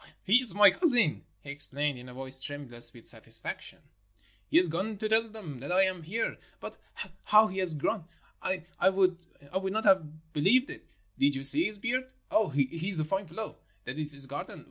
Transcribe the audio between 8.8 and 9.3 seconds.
would